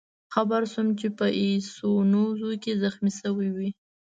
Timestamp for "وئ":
3.55-3.69